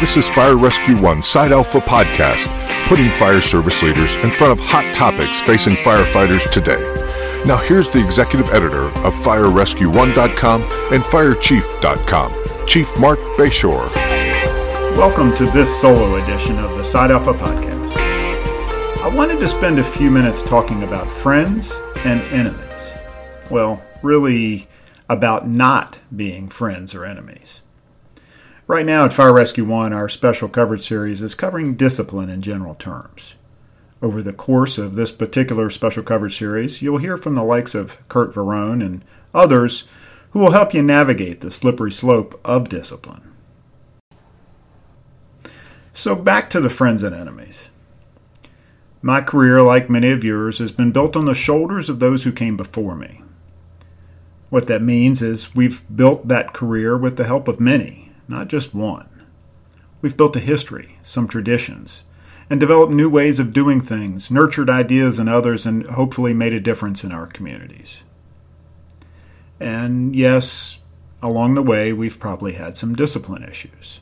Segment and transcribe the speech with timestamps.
[0.00, 2.48] This is Fire Rescue One Side Alpha Podcast,
[2.88, 6.80] putting fire service leaders in front of hot topics facing firefighters today.
[7.46, 13.88] Now, here's the executive editor of FireRescue1.com and FireChief.com, Chief Marc Bashoor.
[14.96, 17.96] Welcome to this solo edition of the Side Alpha Podcast.
[19.00, 22.94] I wanted to spend a few minutes talking about friends and enemies.
[23.48, 24.66] Well, really,
[25.08, 27.62] about not being friends or enemies.
[28.66, 32.74] Right now at Fire Rescue One, our special coverage series is covering discipline in general
[32.74, 33.34] terms.
[34.00, 37.98] Over the course of this particular special coverage series, you'll hear from the likes of
[38.08, 39.04] Curt Varone and
[39.34, 39.84] others
[40.30, 43.34] who will help you navigate the slippery slope of discipline.
[45.92, 47.68] So, back to the friends and enemies.
[49.02, 52.32] My career, like many of yours, has been built on the shoulders of those who
[52.32, 53.20] came before me.
[54.48, 58.74] What that means is we've built that career with the help of many not just
[58.74, 59.08] one.
[60.00, 62.04] We've built a history, some traditions,
[62.50, 66.60] and developed new ways of doing things, nurtured ideas in others, and hopefully made a
[66.60, 68.02] difference in our communities.
[69.58, 70.78] And yes,
[71.22, 74.00] along the way, we've probably had some discipline issues.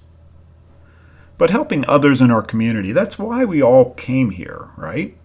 [1.38, 5.16] But helping others in our community, that's why we all came here, right?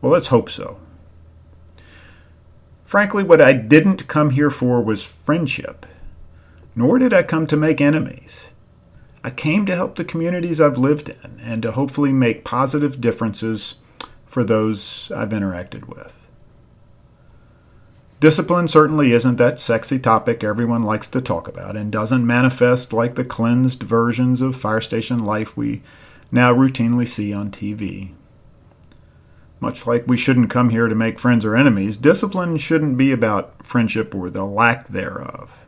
[0.00, 0.80] Well, let's hope so.
[2.84, 5.84] Frankly, what I didn't come here for was friendship
[6.74, 8.50] nor did I come to make enemies.
[9.22, 13.76] I came to help the communities I've lived in and to hopefully make positive differences
[14.26, 16.28] for those I've interacted with.
[18.20, 23.14] Discipline certainly isn't that sexy topic everyone likes to talk about and doesn't manifest like
[23.14, 25.82] the cleansed versions of fire station life we
[26.30, 28.12] now routinely see on TV.
[29.60, 33.64] Much like we shouldn't come here to make friends or enemies, discipline shouldn't be about
[33.64, 35.63] friendship or the lack thereof.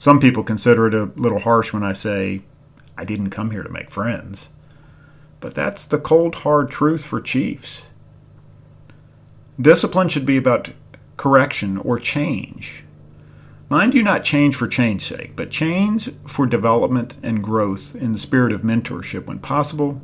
[0.00, 2.40] Some people consider it a little harsh when I say,
[2.96, 4.48] I didn't come here to make friends.
[5.40, 7.82] But that's the cold, hard truth for chiefs.
[9.60, 10.70] Discipline should be about
[11.18, 12.82] correction or change.
[13.68, 18.18] Mind you, not change for change's sake, but change for development and growth in the
[18.18, 20.00] spirit of mentorship when possible,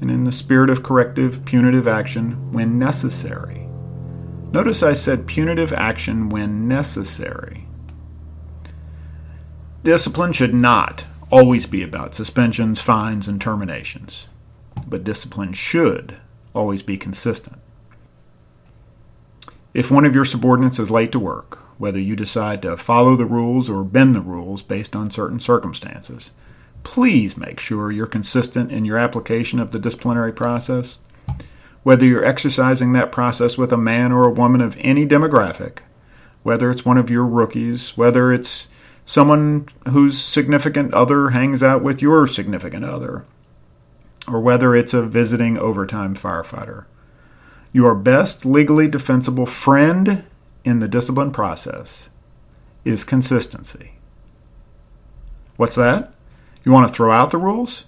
[0.00, 3.68] and in the spirit of corrective, punitive action when necessary.
[4.52, 7.63] Notice I said punitive action when necessary.
[9.84, 14.28] Discipline should not always be about suspensions, fines, and terminations,
[14.86, 16.16] but discipline should
[16.54, 17.58] always be consistent.
[19.74, 23.26] If one of your subordinates is late to work, whether you decide to follow the
[23.26, 26.30] rules or bend the rules based on certain circumstances,
[26.82, 30.96] please make sure you're consistent in your application of the disciplinary process.
[31.82, 35.80] Whether you're exercising that process with a man or a woman of any demographic,
[36.42, 38.68] whether it's one of your rookies, whether it's
[39.04, 43.24] someone whose significant other hangs out with your significant other,
[44.26, 46.86] or whether it's a visiting overtime firefighter.
[47.72, 50.24] Your best legally defensible friend
[50.64, 52.08] in the discipline process
[52.84, 53.92] is consistency.
[55.56, 56.14] What's that?
[56.64, 57.84] You want to throw out the rules?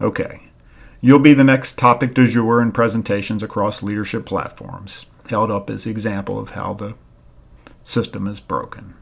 [0.00, 0.42] Okay.
[1.00, 5.86] You'll be the next topic du jour in presentations across leadership platforms, held up as
[5.86, 6.94] example of how the
[7.84, 8.94] system is broken.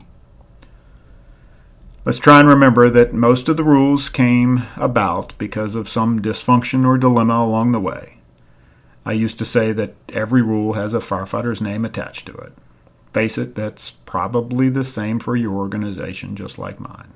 [2.06, 6.84] Let's try and remember that most of the rules came about because of some dysfunction
[6.87, 8.19] or dilemma along the way.
[9.06, 12.53] I used to say that every rule has a firefighter's name attached to it.
[13.15, 17.10] Face it, that's probably the same for your organization, just like mine.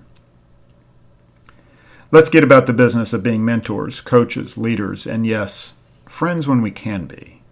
[2.10, 5.74] Let's get about the business of being mentors, coaches, leaders, and yes,
[6.06, 7.42] friends when we can be.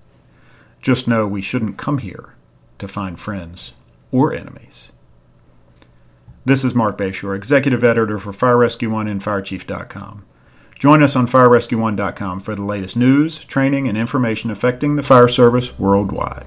[0.80, 2.32] Just know we shouldn't come here
[2.78, 3.74] to find friends
[4.10, 4.88] or enemies.
[6.46, 10.24] This is Marc Bashoor, Executive Editor for Fire Rescue One and FireChief.com.
[10.78, 15.76] Join us on FireRescue1.com for the latest news, training, and information affecting the fire service
[15.76, 16.46] worldwide.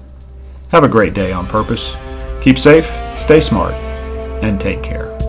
[0.70, 1.98] Have a great day on purpose.
[2.40, 2.86] Keep safe,
[3.20, 3.74] stay smart,
[4.42, 5.19] and take care.